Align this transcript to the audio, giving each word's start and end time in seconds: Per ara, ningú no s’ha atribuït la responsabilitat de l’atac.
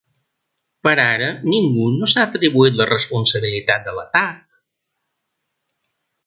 Per 0.85 0.93
ara, 1.01 1.27
ningú 1.49 1.85
no 1.97 2.09
s’ha 2.13 2.23
atribuït 2.29 2.79
la 2.79 2.87
responsabilitat 2.95 3.87
de 3.91 3.95
l’atac. 3.99 4.59